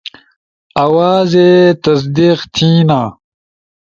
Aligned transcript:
آوازے 0.83 1.47
تصدیق 1.83 2.39
تھینا 2.53 3.01